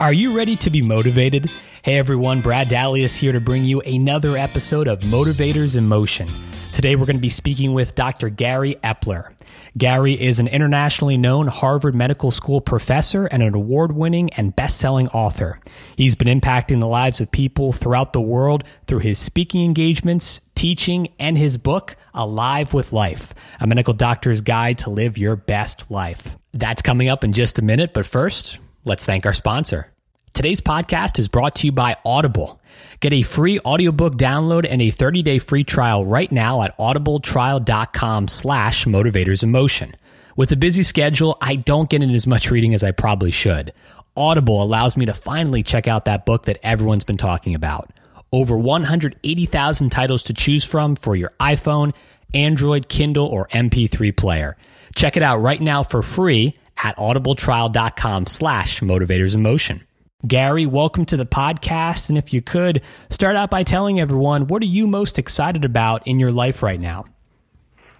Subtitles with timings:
[0.00, 1.50] Are you ready to be motivated?
[1.82, 6.28] Hey everyone, Brad Daly here to bring you another episode of Motivators in Motion.
[6.72, 8.28] Today we're going to be speaking with Dr.
[8.28, 9.32] Gary Epler.
[9.76, 14.78] Gary is an internationally known Harvard Medical School professor and an award winning and best
[14.78, 15.58] selling author.
[15.96, 21.08] He's been impacting the lives of people throughout the world through his speaking engagements, teaching,
[21.18, 26.38] and his book, Alive with Life, a medical doctor's guide to live your best life.
[26.54, 29.92] That's coming up in just a minute, but first, let's thank our sponsor.
[30.32, 32.60] Today's podcast is brought to you by Audible.
[33.00, 38.86] Get a free audiobook download and a 30-day free trial right now at audibletrial.com slash
[38.86, 39.94] motivators in.
[40.36, 43.72] With a busy schedule, I don't get in as much reading as I probably should.
[44.16, 47.90] Audible allows me to finally check out that book that everyone's been talking about.
[48.32, 51.94] Over 180,000 titles to choose from for your iPhone,
[52.32, 54.56] Android, Kindle, or MP3 player.
[54.94, 59.84] Check it out right now for free at audibletrial.com slash motivators in motion.
[60.26, 62.08] Gary, welcome to the podcast.
[62.08, 66.06] And if you could start out by telling everyone, what are you most excited about
[66.08, 67.04] in your life right now?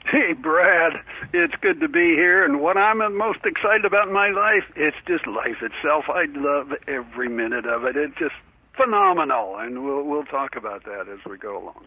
[0.04, 0.94] Hey, Brad,
[1.32, 2.44] it's good to be here.
[2.44, 6.06] And what I'm most excited about in my life, it's just life itself.
[6.08, 7.96] I love every minute of it.
[7.96, 8.34] It's just
[8.76, 9.56] phenomenal.
[9.58, 11.86] And we'll, we'll talk about that as we go along.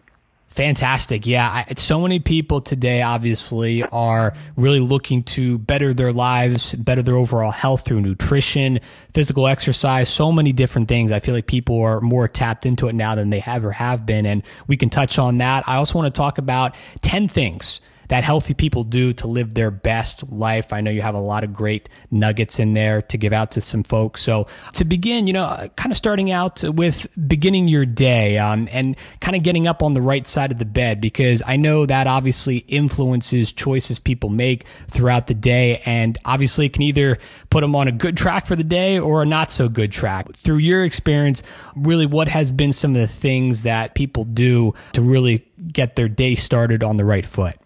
[0.52, 1.26] Fantastic.
[1.26, 1.64] Yeah.
[1.66, 7.16] I, so many people today, obviously, are really looking to better their lives, better their
[7.16, 8.78] overall health through nutrition,
[9.14, 11.10] physical exercise, so many different things.
[11.10, 14.26] I feel like people are more tapped into it now than they ever have been.
[14.26, 15.66] And we can touch on that.
[15.66, 17.80] I also want to talk about 10 things
[18.12, 20.74] that healthy people do to live their best life.
[20.74, 23.62] I know you have a lot of great nuggets in there to give out to
[23.62, 24.22] some folks.
[24.22, 28.98] So to begin, you know, kind of starting out with beginning your day um, and
[29.20, 32.06] kind of getting up on the right side of the bed because I know that
[32.06, 37.16] obviously influences choices people make throughout the day and obviously can either
[37.48, 40.30] put them on a good track for the day or a not so good track.
[40.34, 41.42] Through your experience,
[41.74, 46.10] really what has been some of the things that people do to really get their
[46.10, 47.56] day started on the right foot?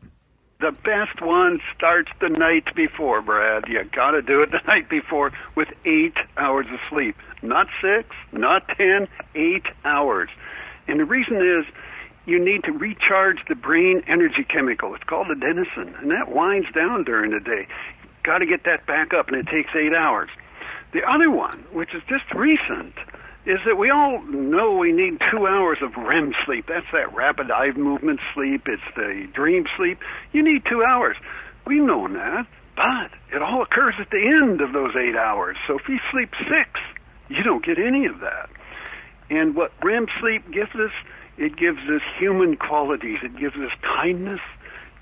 [0.59, 3.65] The best one starts the night before, Brad.
[3.69, 7.17] You got to do it the night before with eight hours of sleep.
[7.43, 10.31] Not six, not ten, eight hours.
[10.89, 11.67] And the reason is
[12.25, 14.95] you need to recharge the brain energy chemical.
[14.95, 17.69] It's called adenosine, and that winds down during the day.
[18.23, 20.31] Got to get that back up, and it takes eight hours.
[20.93, 22.95] The other one, which is just recent,
[23.47, 26.67] is that we all know we need two hours of REM sleep.
[26.69, 28.67] That's that rapid eye movement sleep.
[28.67, 29.99] It's the dream sleep.
[30.33, 31.17] You need two hours.
[31.65, 35.57] We've known that, but it all occurs at the end of those eight hours.
[35.69, 36.81] So if you sleep six,
[37.29, 38.51] you don't get any of that.
[39.31, 40.93] And what REM sleep gives us,
[41.39, 43.19] it gives us human qualities.
[43.23, 44.41] It gives us kindness,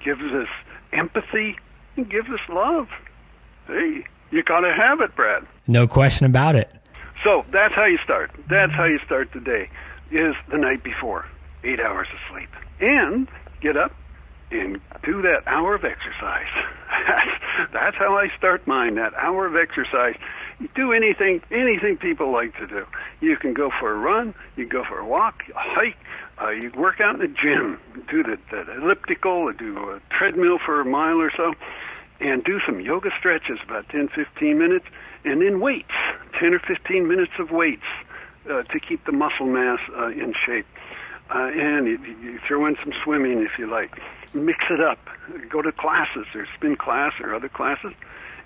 [0.04, 0.48] gives us
[0.92, 1.56] empathy,
[1.96, 2.88] it gives us love.
[3.66, 5.46] Hey, you gotta have it, Brad.
[5.66, 6.70] No question about it.
[7.24, 8.30] So that's how you start.
[8.50, 9.70] That's how you start the day.
[10.12, 11.24] Is the night before,
[11.64, 13.26] eight hours of sleep, and
[13.62, 13.92] get up
[14.50, 16.52] and do that hour of exercise.
[17.72, 18.96] that's, how I start mine.
[18.96, 20.14] That hour of exercise.
[20.76, 22.84] Do anything, anything people like to do.
[23.20, 24.34] You can go for a run.
[24.56, 25.96] You can go for a walk, a hike.
[26.40, 27.80] Uh, you work out in the gym.
[28.08, 29.52] Do the, the elliptical.
[29.52, 31.54] Do a treadmill for a mile or so,
[32.20, 34.86] and do some yoga stretches, about 10, 15 minutes
[35.24, 35.94] and then weights,
[36.40, 37.82] 10 or 15 minutes of weights
[38.50, 40.66] uh, to keep the muscle mass uh, in shape.
[41.34, 43.90] Uh, and you, you throw in some swimming if you like.
[44.34, 44.98] Mix it up.
[45.48, 47.92] Go to classes or spin class or other classes.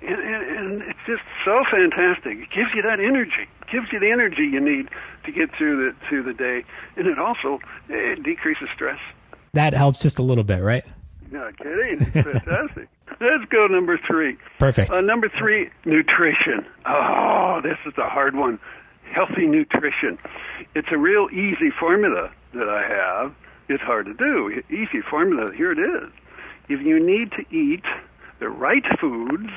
[0.01, 2.39] And, and, and it's just so fantastic.
[2.39, 3.49] It gives you that energy.
[3.63, 4.89] It gives you the energy you need
[5.25, 6.65] to get through the through the day,
[6.97, 9.01] and it also it decreases stress.
[9.55, 10.85] That helps just a little bit, right?
[11.33, 11.99] Not kidding.
[12.01, 12.89] It's fantastic.
[13.21, 14.37] Let's go number three.
[14.59, 14.91] Perfect.
[14.91, 16.65] Uh, number three, nutrition.
[16.87, 18.61] Oh, this is a hard one.
[19.13, 20.19] Healthy nutrition.
[20.75, 23.35] It's a real easy formula that I have.
[23.69, 24.63] It's hard to do.
[24.71, 25.53] Easy formula.
[25.55, 26.11] Here it is.
[26.69, 27.85] If you need to eat
[28.39, 29.51] the right foods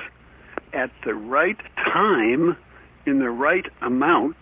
[0.74, 2.58] at the right time
[3.06, 4.38] in the right amount,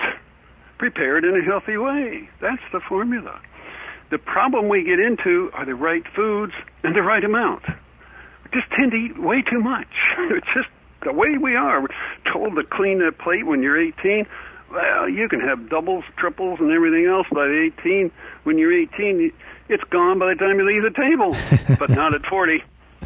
[0.78, 2.30] prepared in a healthy way.
[2.40, 3.42] That's the formula.
[4.12, 7.64] The problem we get into are the right foods and the right amount
[8.54, 9.88] just tend to eat way too much.
[10.32, 10.68] It's just
[11.04, 11.82] the way we are.
[11.82, 11.88] We're
[12.32, 14.26] told to clean that plate when you're 18.
[14.72, 17.48] Well, you can have doubles, triples, and everything else by
[17.82, 18.12] 18.
[18.44, 19.32] When you're 18,
[19.70, 21.36] it's gone by the time you leave the table,
[21.80, 22.64] but not at 40.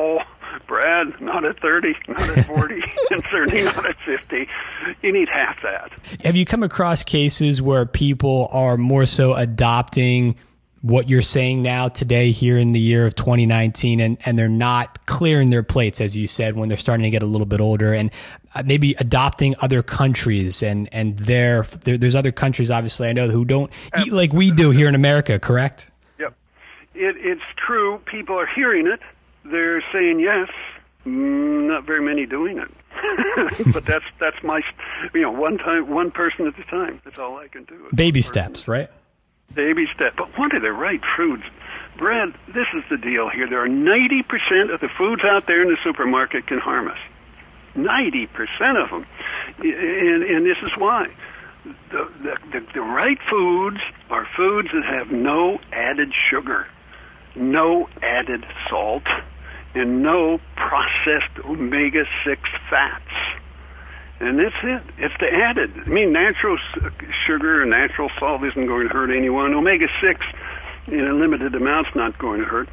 [0.00, 0.20] Oh,
[0.68, 2.74] Brad, not at 30, not at 40,
[3.10, 4.48] and certainly not at 50.
[5.02, 5.90] You need half that.
[6.24, 10.36] Have you come across cases where people are more so adopting
[10.80, 15.04] what you're saying now today here in the year of 2019 and, and they're not
[15.06, 17.92] clearing their plates as you said when they're starting to get a little bit older
[17.92, 18.10] and
[18.54, 23.44] uh, maybe adopting other countries and and there, there's other countries obviously I know who
[23.44, 25.90] don't eat like we do here in America correct?
[26.20, 26.34] Yep.
[26.94, 29.00] It, it's true people are hearing it.
[29.44, 30.48] They're saying yes.
[31.04, 32.68] Mm, not very many doing it.
[33.72, 34.60] But that's that's my
[35.14, 37.00] you know one time one person at a time.
[37.04, 37.88] That's all I can do.
[37.94, 38.90] Baby steps right
[39.54, 40.14] baby step.
[40.16, 41.42] But what are the right foods?
[41.96, 43.48] Brad, this is the deal here.
[43.48, 46.98] There are 90% of the foods out there in the supermarket can harm us.
[47.74, 48.28] 90%
[48.82, 49.06] of them.
[49.58, 51.08] And, and this is why.
[51.90, 53.78] The, the, the, the right foods
[54.10, 56.66] are foods that have no added sugar,
[57.34, 59.06] no added salt,
[59.74, 62.40] and no processed omega 6
[62.70, 63.27] fats
[64.20, 64.82] and that's it.
[64.98, 65.70] It's the added.
[65.86, 66.58] I mean, natural
[67.26, 69.54] sugar and natural salt isn't going to hurt anyone.
[69.54, 70.20] Omega six,
[70.88, 72.68] in a limited amount, is not going to hurt.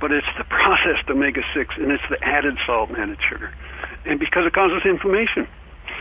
[0.00, 3.52] But it's the processed omega six, and it's the added salt and added sugar,
[4.06, 5.46] and because it causes inflammation,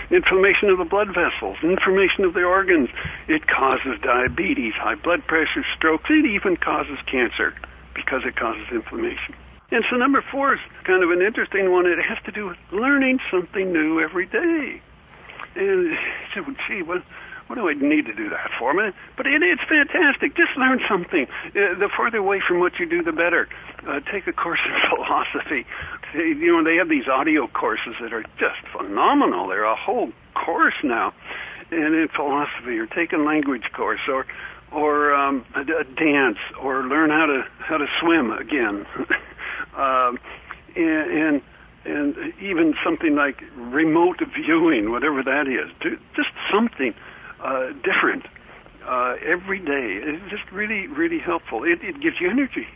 [0.09, 2.89] inflammation of the blood vessels, inflammation of the organs,
[3.27, 6.05] it causes diabetes, high blood pressure, strokes.
[6.09, 7.53] It even causes cancer
[7.93, 9.35] because it causes inflammation.
[9.69, 11.85] And so number four is kind of an interesting one.
[11.85, 14.81] It has to do with learning something new every day.
[15.55, 15.91] And
[16.35, 17.03] you well, gee, what,
[17.47, 18.73] what do I need to do that for?
[18.73, 18.93] Man?
[19.17, 20.35] But it, it's fantastic.
[20.35, 21.27] Just learn something.
[21.47, 23.49] Uh, the further away from what you do, the better.
[23.85, 25.65] Uh, take a course in philosophy.
[26.13, 29.47] You know, they have these audio courses that are just phenomenal.
[29.47, 31.13] They're a whole course now.
[31.71, 34.25] And in philosophy, or take a language course, or
[34.71, 38.85] or um, a, a dance, or learn how to how to swim again.
[39.77, 40.19] um,
[40.75, 41.41] and, and
[41.85, 45.71] and even something like remote viewing, whatever that is,
[46.15, 46.93] just something
[47.41, 48.25] uh, different
[48.85, 50.01] uh, every day.
[50.03, 51.63] It's just really, really helpful.
[51.63, 52.67] It, it gives you energy,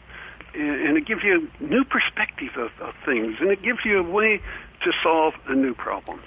[0.54, 4.04] and it gives you a new perspective of, of things, and it gives you a
[4.04, 4.42] way
[4.84, 6.22] to solve a new problem.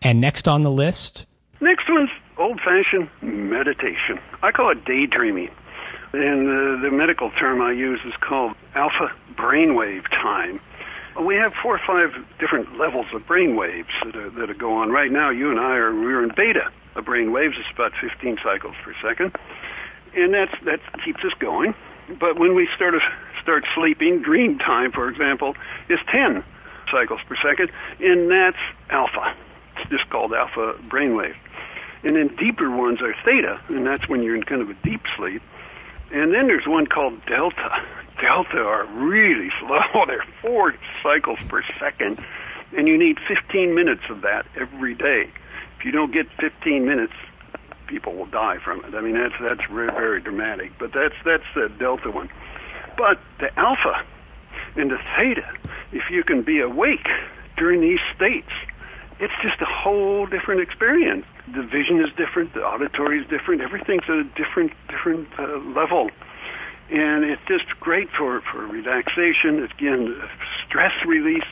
[0.00, 1.26] And next on the list?
[1.60, 4.18] Next one's old fashioned meditation.
[4.42, 5.50] I call it daydreaming.
[6.14, 10.60] And uh, the medical term I use is called alpha brainwave time.
[11.20, 14.74] We have four or five different levels of brain waves that, are, that are go
[14.74, 14.90] on.
[14.90, 16.70] Right now, you and I are we're in beta.
[16.94, 19.34] A brain waves is about 15 cycles per second,
[20.14, 21.74] and that's that keeps us going.
[22.20, 22.94] But when we start
[23.42, 25.56] start sleeping, dream time, for example,
[25.88, 26.44] is 10
[26.92, 29.34] cycles per second, and that's alpha.
[29.78, 31.34] It's just called alpha brainwave.
[32.04, 35.02] And then deeper ones are theta, and that's when you're in kind of a deep
[35.16, 35.42] sleep.
[36.14, 37.84] And then there's one called delta.
[38.20, 40.04] Delta are really slow.
[40.06, 40.72] They're four
[41.02, 42.24] cycles per second,
[42.76, 45.28] and you need 15 minutes of that every day.
[45.76, 47.14] If you don't get 15 minutes,
[47.88, 48.94] people will die from it.
[48.94, 50.70] I mean, that's that's very, very dramatic.
[50.78, 52.30] But that's that's the delta one.
[52.96, 54.04] But the alpha
[54.76, 55.52] and the theta,
[55.90, 57.08] if you can be awake
[57.56, 58.52] during these states,
[59.18, 61.26] it's just a whole different experience.
[61.52, 66.10] The vision is different, the auditory is different, everything's at a different different uh, level,
[66.90, 69.62] and it's just great for for relaxation.
[69.62, 70.16] Again,
[70.66, 71.48] stress release,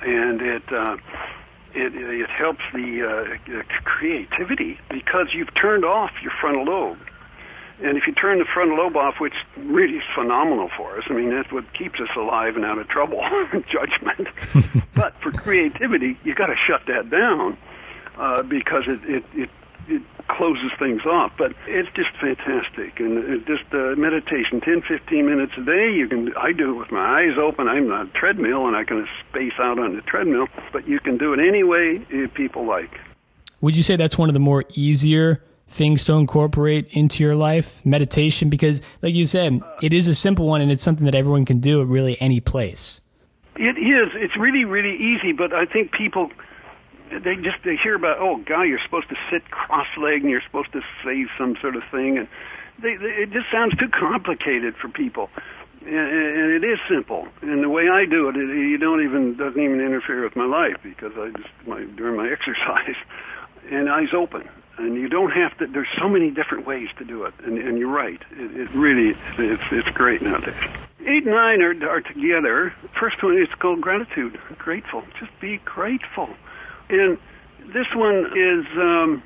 [0.00, 0.72] and it.
[0.72, 0.96] Uh,
[1.74, 6.98] it, it helps the uh, creativity because you've turned off your frontal lobe.
[7.80, 11.12] And if you turn the frontal lobe off, which really is phenomenal for us, I
[11.12, 13.20] mean, that's what keeps us alive and out of trouble,
[13.70, 14.28] judgment.
[14.94, 17.56] but for creativity, you got to shut that down
[18.18, 19.50] uh, because it, it, it,
[19.88, 21.32] it closes things off.
[21.38, 23.00] But it's just fantastic.
[23.00, 25.92] And it just uh, meditation, 10, 15 minutes a day.
[25.92, 26.34] You can.
[26.36, 27.68] I do it with my eyes open.
[27.68, 30.48] I'm on a treadmill, and I can space out on the treadmill.
[30.72, 32.90] But you can do it any way uh, people like.
[33.60, 37.84] Would you say that's one of the more easier things to incorporate into your life,
[37.84, 41.44] meditation, because like you said, it is a simple one and it's something that everyone
[41.44, 43.02] can do at really any place.
[43.56, 44.12] It is.
[44.14, 46.30] It's really, really easy, but I think people
[47.10, 50.72] they just they hear about oh god you're supposed to sit cross-legged and you're supposed
[50.72, 52.28] to say some sort of thing and
[52.80, 55.30] they, they, it just sounds too complicated for people
[55.82, 59.60] and, it is simple and the way I do it, it you don't even doesn't
[59.60, 62.96] even interfere with my life because I just my during my exercise
[63.70, 64.48] and eyes open
[64.78, 65.66] and you don't have to.
[65.66, 68.20] There's so many different ways to do it, and, and you're right.
[68.32, 70.54] It, it really it's it's great nowadays.
[71.00, 72.72] Eight and nine are are together.
[72.98, 74.38] First one is called gratitude.
[74.56, 75.02] Grateful.
[75.18, 76.28] Just be grateful,
[76.90, 77.18] and
[77.72, 78.66] this one is.
[78.76, 79.22] Um,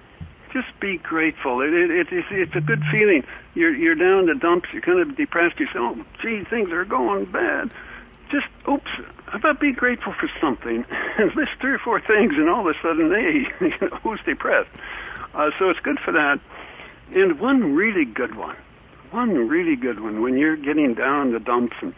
[0.52, 1.62] just be grateful.
[1.62, 3.24] It, it, it, it's, it's a good feeling.
[3.54, 4.68] You're you're down in the dumps.
[4.72, 5.58] You're kind of depressed.
[5.58, 7.72] You say, "Oh, gee, things are going bad."
[8.30, 8.90] Just oops.
[9.26, 10.84] How about be grateful for something
[11.18, 14.20] and list three or four things, and all of a sudden, hey, you know, who's
[14.26, 14.70] depressed?
[15.34, 16.38] Uh, so it's good for that.
[17.14, 18.56] And one really good one,
[19.10, 21.94] one really good one when you're getting down in the dumps and,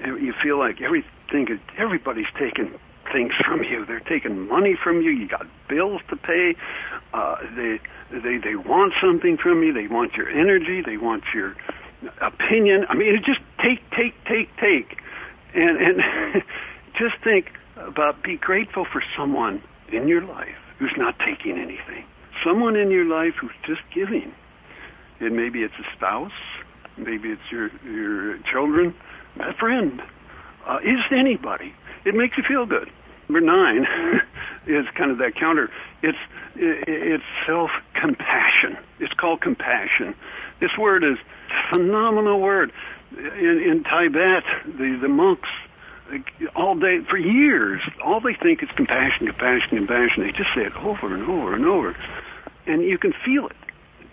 [0.00, 2.78] you feel like everything, everybody's taking
[3.12, 3.84] things from you.
[3.86, 5.10] They're taking money from you.
[5.10, 6.54] You got bills to pay.
[7.12, 9.72] Uh, they they they want something from you.
[9.72, 10.82] They want your energy.
[10.84, 11.54] They want your
[12.20, 12.86] opinion.
[12.88, 14.98] I mean, it just take take take take,
[15.54, 16.42] and and
[16.98, 19.62] just think about be grateful for someone
[19.92, 22.04] in your life who's not taking anything.
[22.44, 24.32] Someone in your life who's just giving.
[25.20, 26.30] And maybe it's a spouse,
[26.96, 28.94] maybe it's your your children,
[29.40, 30.00] a friend.
[30.66, 31.74] Uh, is anybody?
[32.04, 32.90] It makes you feel good.
[33.28, 33.86] Number nine
[34.66, 35.70] is kind of that counter.
[36.02, 36.18] It's
[36.56, 38.76] it's self compassion.
[38.98, 40.14] It's called compassion.
[40.60, 41.18] This word is
[41.72, 42.72] phenomenal word.
[43.16, 45.48] In, in Tibet, the the monks
[46.56, 50.22] all day for years, all they think is compassion, compassion, compassion.
[50.22, 51.96] They just say it over and over and over,
[52.66, 53.56] and you can feel it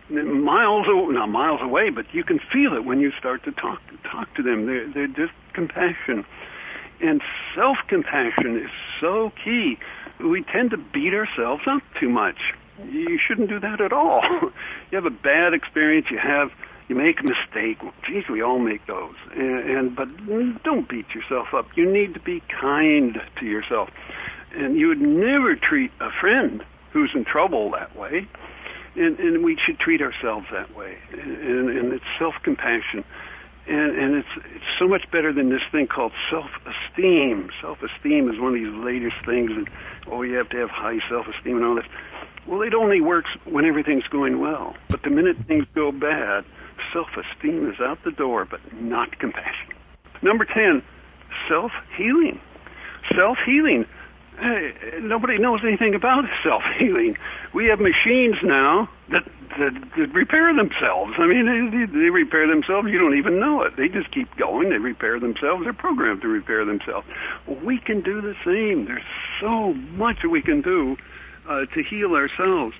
[0.09, 4.33] miles not miles away, but you can feel it when you start to talk talk
[4.35, 4.65] to them.
[4.65, 6.25] They're they're just compassion,
[7.01, 7.21] and
[7.55, 9.77] self compassion is so key.
[10.19, 12.37] We tend to beat ourselves up too much.
[12.89, 14.21] You shouldn't do that at all.
[14.91, 16.07] you have a bad experience.
[16.09, 16.51] You have
[16.87, 17.79] you make a mistake.
[18.07, 19.15] Geez, we all make those.
[19.35, 20.07] And, and but
[20.63, 21.67] don't beat yourself up.
[21.75, 23.89] You need to be kind to yourself,
[24.53, 28.27] and you would never treat a friend who's in trouble that way
[28.95, 30.97] and, and we should treat ourselves that way.
[31.11, 33.03] And, and it's self-compassion,
[33.67, 37.49] and, and it's it's so much better than this thing called self-esteem.
[37.61, 39.69] Self-esteem is one of these latest things, and
[40.07, 41.85] oh, you have to have high self-esteem and all this.
[42.47, 44.75] Well, it only works when everything's going well.
[44.89, 46.45] But the minute things go bad,
[46.93, 49.73] self-esteem is out the door, but not compassion.
[50.21, 50.83] Number ten,
[51.47, 52.39] self-healing.
[53.15, 53.85] Self-healing
[55.01, 57.17] nobody knows anything about self healing.
[57.53, 59.23] We have machines now that,
[59.57, 61.13] that that repair themselves.
[61.17, 62.89] I mean, they, they repair themselves.
[62.89, 63.75] You don't even know it.
[63.77, 64.69] They just keep going.
[64.69, 65.63] They repair themselves.
[65.63, 67.07] They're programmed to repair themselves.
[67.63, 68.85] We can do the same.
[68.85, 69.03] There's
[69.41, 70.97] so much we can do
[71.47, 72.75] uh, to heal ourselves.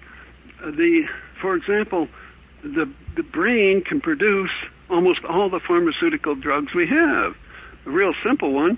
[0.63, 1.03] Uh, the,
[1.41, 2.07] for example,
[2.63, 4.51] the the brain can produce
[4.89, 7.35] almost all the pharmaceutical drugs we have.
[7.85, 8.77] A real simple one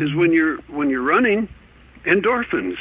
[0.00, 1.48] is when you're when you're running
[2.04, 2.76] endorphins.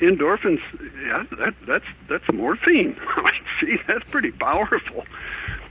[0.00, 0.60] Endorphins,
[1.02, 2.96] yeah, that, that's that's morphine.
[3.60, 5.04] See, that's pretty powerful,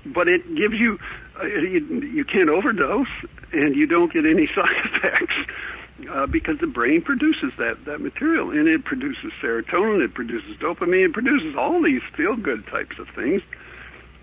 [0.06, 1.00] but it gives you,
[1.42, 3.08] uh, you you can't overdose,
[3.52, 5.36] and you don't get any side effects.
[6.10, 11.08] Uh, because the brain produces that that material, and it produces serotonin, it produces dopamine,
[11.08, 13.42] it produces all these feel good types of things,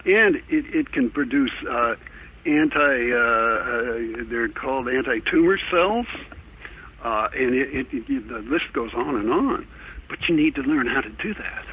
[0.06, 1.94] and it, it can produce uh,
[2.46, 6.06] anti uh, uh, they're called anti tumor cells,
[7.04, 9.66] uh, and it, it, it, the list goes on and on.
[10.08, 11.64] But you need to learn how to do that,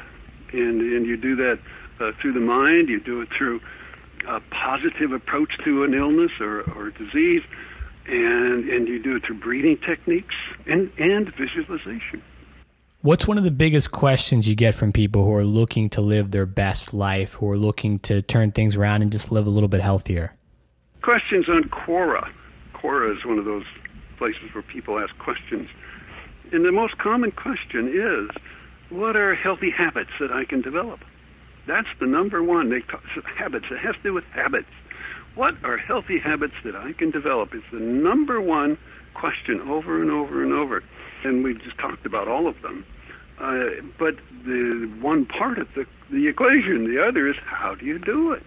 [0.52, 1.58] and and you do that
[2.00, 2.88] uh, through the mind.
[2.88, 3.60] You do it through
[4.26, 7.42] a positive approach to an illness or, or disease,
[8.06, 10.34] and and you do it through breathing techniques
[10.66, 12.22] and and visualization.
[13.02, 16.30] What's one of the biggest questions you get from people who are looking to live
[16.30, 19.68] their best life, who are looking to turn things around and just live a little
[19.68, 20.32] bit healthier?
[21.02, 22.30] Questions on Quora.
[22.74, 23.66] Quora is one of those
[24.16, 25.68] places where people ask questions.
[26.52, 28.30] And the most common question is,
[28.90, 31.00] what are healthy habits that I can develop?
[31.66, 32.70] That's the number one.
[32.70, 33.02] They talk,
[33.36, 33.66] habits.
[33.70, 34.68] It has to do with habits.
[35.34, 37.54] What are healthy habits that I can develop?
[37.54, 38.78] It's the number one
[39.14, 40.82] question over and over and over.
[41.24, 42.84] And we've just talked about all of them.
[43.40, 47.98] Uh, but the one part of the, the equation, the other is how do you
[47.98, 48.44] do it?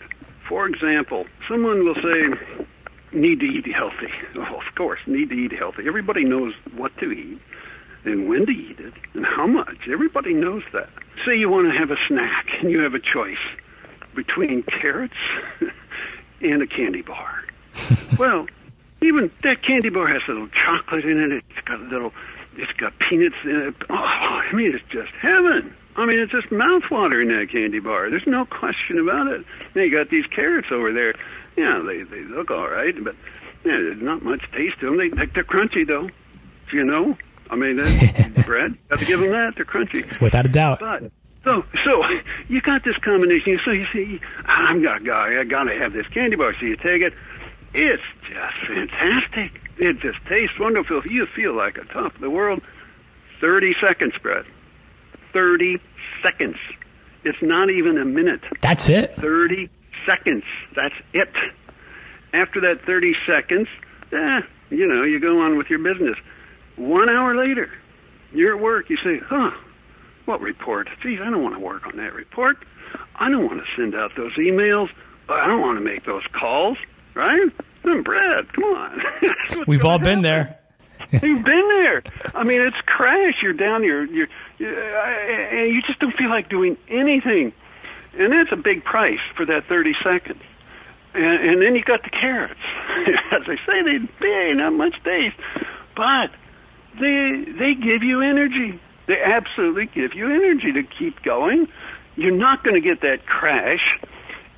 [0.47, 2.67] For example, someone will say,
[3.11, 4.11] need to eat healthy.
[4.35, 5.87] Well, of course, need to eat healthy.
[5.87, 7.41] Everybody knows what to eat
[8.07, 9.87] and when to eat it and how much.
[9.91, 10.89] Everybody knows that.
[11.25, 13.37] Say you want to have a snack and you have a choice
[14.15, 15.13] between carrots
[16.41, 17.43] and a candy bar.
[18.17, 18.47] well,
[19.01, 21.43] even that candy bar has a little chocolate in it.
[21.49, 22.13] It's got a little,
[22.55, 23.75] it's got peanuts in it.
[23.89, 25.75] Oh, I mean, it's just heaven.
[25.95, 28.09] I mean, it's just mouthwatering that candy bar.
[28.09, 29.45] There's no question about it.
[29.75, 31.15] Now you got these carrots over there
[31.57, 33.15] yeah, they they look all right, but
[33.65, 34.97] yeah, there's not much taste to them.
[34.97, 36.09] They they're crunchy though.
[36.71, 37.17] You know,
[37.49, 37.75] I mean,
[38.45, 38.77] Brad.
[38.89, 39.53] Got to give them that.
[39.55, 40.19] They're crunchy.
[40.21, 40.79] Without a doubt.
[40.79, 41.11] But
[41.43, 42.03] so so
[42.47, 43.59] you got this combination.
[43.63, 45.39] So you see, I'm got guy.
[45.39, 46.53] I got to have this candy bar.
[46.59, 47.13] So you take it.
[47.73, 49.61] It's just fantastic.
[49.77, 51.01] It just tastes wonderful.
[51.05, 52.61] You feel like a top of the world.
[53.39, 54.45] Thirty seconds, Brett.
[55.33, 55.77] Thirty
[56.23, 56.57] seconds.
[57.23, 58.41] It's not even a minute.
[58.61, 59.15] That's it.
[59.15, 59.69] Thirty
[60.07, 60.43] seconds.
[60.75, 61.29] That's it.
[62.33, 63.67] After that 30 seconds,
[64.11, 66.15] eh, you know, you go on with your business.
[66.77, 67.69] One hour later,
[68.31, 68.89] you're at work.
[68.89, 69.51] You say, huh,
[70.25, 70.87] what report?
[71.01, 72.57] Geez, I don't want to work on that report.
[73.15, 74.89] I don't want to send out those emails.
[75.29, 76.77] I don't want to make those calls,
[77.15, 77.51] right?
[77.83, 78.51] I'm Brad.
[78.53, 79.01] Come on.
[79.67, 80.59] We've all been there.
[81.11, 82.03] You've been there.
[82.35, 83.35] I mean, it's crash.
[83.41, 83.83] You're down.
[83.83, 87.53] You're, you're, you're uh, and you just don't feel like doing anything,
[88.17, 90.41] and that's a big price for that 30 seconds.
[91.13, 92.59] And, and then you got the carrots.
[93.31, 95.37] As I say, they they ain't not much taste,
[95.95, 96.31] but
[96.99, 98.79] they they give you energy.
[99.07, 101.67] They absolutely give you energy to keep going.
[102.15, 103.97] You're not going to get that crash.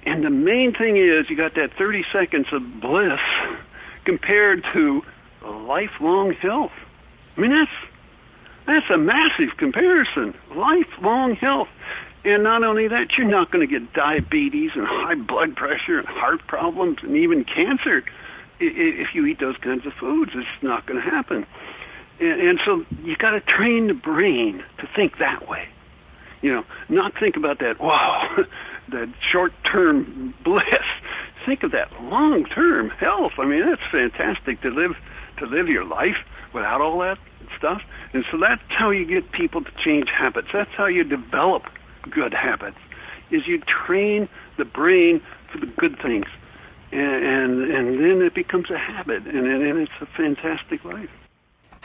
[0.05, 3.19] And the main thing is you got that 30 seconds of bliss
[4.05, 5.01] compared to
[5.43, 6.71] lifelong health.
[7.37, 7.91] I mean, that's
[8.65, 10.33] that's a massive comparison.
[10.55, 11.69] Lifelong health.
[12.25, 16.07] And not only that, you're not going to get diabetes and high blood pressure and
[16.07, 18.03] heart problems and even cancer
[18.59, 20.31] if you eat those kinds of foods.
[20.35, 21.45] It's not going to happen.
[22.19, 25.67] And and so you got to train the brain to think that way.
[26.41, 27.79] You know, not think about that.
[27.79, 28.37] Wow,
[28.91, 30.63] that short-term bliss.
[31.45, 33.33] Think of that long-term health.
[33.39, 34.91] I mean, that's fantastic to live
[35.39, 36.17] to live your life
[36.53, 37.17] without all that
[37.57, 37.81] stuff.
[38.13, 40.49] And so that's how you get people to change habits.
[40.53, 41.63] That's how you develop
[42.09, 42.77] good habits.
[43.31, 45.21] Is you train the brain
[45.51, 46.25] for the good things,
[46.91, 51.09] and and, and then it becomes a habit, and, and it's a fantastic life.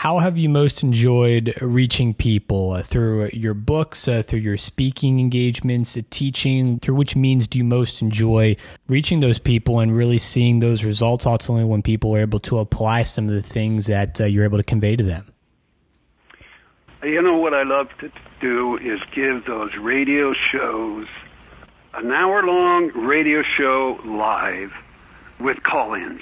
[0.05, 5.19] How have you most enjoyed reaching people uh, through your books, uh, through your speaking
[5.19, 6.79] engagements, uh, teaching?
[6.79, 8.57] Through which means do you most enjoy
[8.87, 13.05] reaching those people and really seeing those results ultimately when people are able to apply
[13.05, 15.33] some of the things that uh, you're able to convey to them?
[17.03, 21.07] You know what I love to do is give those radio shows
[21.95, 24.71] an hour long radio show live
[25.41, 26.21] with call ins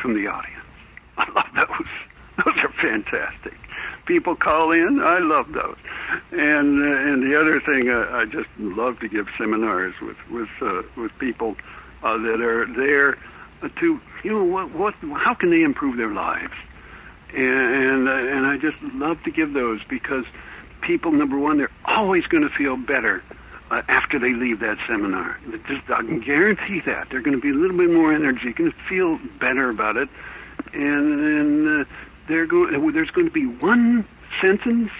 [0.00, 0.64] from the audience.
[1.18, 1.88] I love those.
[2.44, 3.54] Those are fantastic.
[4.06, 5.00] People call in.
[5.02, 5.76] I love those.
[6.32, 10.48] And uh, and the other thing, uh, I just love to give seminars with with
[10.62, 11.56] uh, with people
[12.02, 13.18] uh, that are there
[13.80, 16.54] to you know what what how can they improve their lives,
[17.34, 20.24] and and, uh, and I just love to give those because
[20.80, 23.22] people number one they're always going to feel better
[23.70, 25.38] uh, after they leave that seminar.
[25.66, 28.72] Just I can guarantee that they're going to be a little bit more energy, going
[28.72, 30.08] to feel better about it,
[30.72, 31.37] and uh,
[32.28, 34.06] go, there's going to be one
[34.40, 34.90] sentence,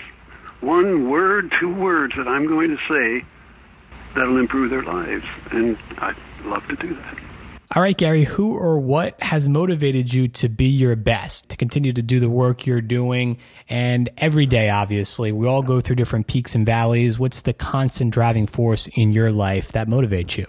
[0.60, 3.26] one word, two words that I'm going to say
[4.14, 5.24] that'll improve their lives.
[5.52, 7.18] And I'd love to do that.
[7.76, 11.92] All right, Gary, who or what has motivated you to be your best, to continue
[11.92, 13.36] to do the work you're doing?
[13.68, 17.18] And every day, obviously, we all go through different peaks and valleys.
[17.18, 20.46] What's the constant driving force in your life that motivates you?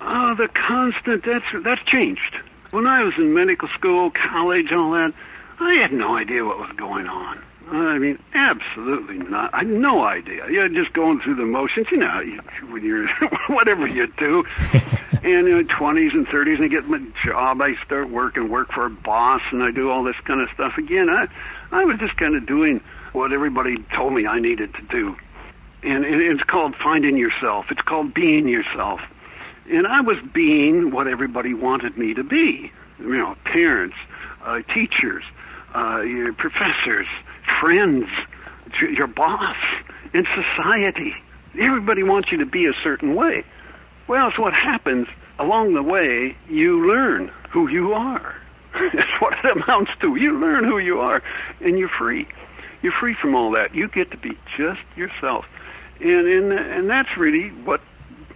[0.00, 2.36] Oh, the constant, that's, that's changed.
[2.70, 5.12] When I was in medical school, college, all that,
[5.60, 7.42] I had no idea what was going on.
[7.70, 9.54] I mean, absolutely not.
[9.54, 10.50] I had no idea.
[10.50, 13.08] You're just going through the motions, you know, you, when you're
[13.48, 14.42] whatever you do.
[15.22, 18.72] and in the 20s and 30s, and I get my job, I start working, work
[18.72, 21.08] for a boss, and I do all this kind of stuff again.
[21.08, 21.26] I,
[21.70, 25.16] I was just kind of doing what everybody told me I needed to do.
[25.82, 27.66] And it's called finding yourself.
[27.70, 29.00] It's called being yourself.
[29.70, 32.70] And I was being what everybody wanted me to be.
[32.98, 33.96] You know, parents,
[34.44, 35.24] uh, teachers,
[35.74, 37.06] uh, your professors,
[37.60, 38.06] friends,
[38.94, 39.56] your boss,
[40.14, 41.14] in society.
[41.58, 43.44] Everybody wants you to be a certain way.
[44.08, 45.06] Well, so what happens
[45.38, 48.34] along the way, you learn who you are.
[48.72, 50.16] That's what it amounts to.
[50.16, 51.22] You learn who you are,
[51.60, 52.26] and you're free.
[52.82, 53.74] You're free from all that.
[53.74, 55.44] You get to be just yourself,
[56.00, 57.80] and and and that's really what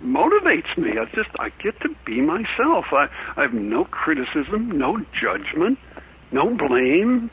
[0.03, 0.99] motivates me.
[0.99, 2.87] I just I get to be myself.
[2.93, 5.79] I I have no criticism, no judgment
[6.33, 7.31] no blame,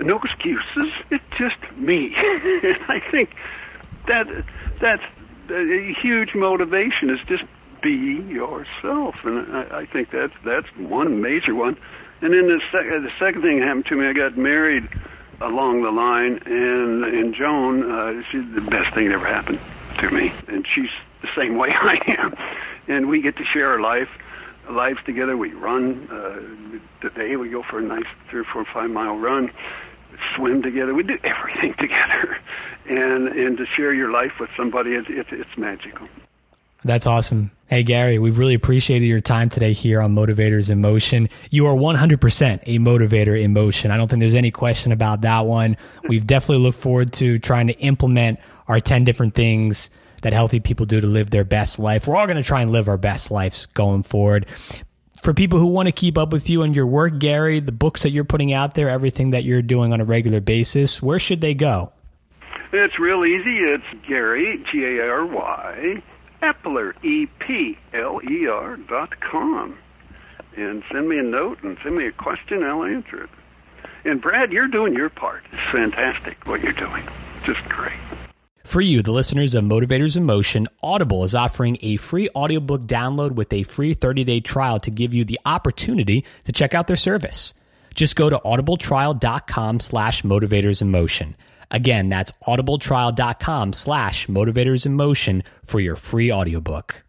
[0.00, 0.92] no excuses.
[1.10, 2.14] It's just me.
[2.16, 3.30] and I think
[4.08, 4.26] that
[4.80, 5.02] that's
[5.50, 7.44] a huge motivation is just
[7.82, 11.76] be yourself, and I, I think that's that's one major one.
[12.22, 14.06] And then the, sec- the second thing happened to me.
[14.06, 14.88] I got married
[15.40, 19.60] along the line, and and Joan, uh, she's the best thing that ever happened
[19.98, 20.90] to me, and she's
[21.22, 22.34] the same way I am,
[22.88, 24.08] and we get to share our life
[24.70, 25.36] lives together.
[25.36, 27.36] We run uh, today.
[27.36, 29.50] We go for a nice three or four, five mile run.
[30.36, 30.94] Swim together.
[30.94, 32.38] We do everything together,
[32.88, 36.08] and and to share your life with somebody, it's it's, it's magical.
[36.84, 37.50] That's awesome.
[37.66, 41.30] Hey, Gary, we've really appreciated your time today here on Motivators in Motion.
[41.50, 43.90] You are 100% a motivator in motion.
[43.90, 45.78] I don't think there's any question about that one.
[46.06, 49.88] We've definitely looked forward to trying to implement our 10 different things
[50.24, 52.06] that healthy people do to live their best life.
[52.06, 54.46] We're all going to try and live our best lives going forward.
[55.22, 58.02] For people who want to keep up with you and your work, Gary, the books
[58.02, 61.40] that you're putting out there, everything that you're doing on a regular basis, where should
[61.40, 61.92] they go?
[62.72, 63.58] It's real easy.
[63.58, 66.02] It's Gary, G A R Y,
[66.42, 69.78] Epler, E P L E R dot com.
[70.56, 73.30] And send me a note and send me a question, I'll answer it.
[74.04, 75.42] And Brad, you're doing your part.
[75.52, 77.04] It's fantastic what you're doing.
[77.46, 77.92] Just great.
[78.64, 83.32] For you, the listeners of Motivators in Motion, Audible is offering a free audiobook download
[83.32, 87.54] with a free 30-day trial to give you the opportunity to check out their service.
[87.94, 91.36] Just go to audibletrial.com slash motivators in motion.
[91.70, 97.03] Again, that's audibletrial.com slash motivators in motion for your free audiobook.